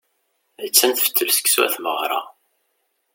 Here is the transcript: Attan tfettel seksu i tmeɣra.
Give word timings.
Attan 0.65 0.91
tfettel 0.93 1.29
seksu 1.31 1.59
i 1.67 1.69
tmeɣra. 1.75 2.21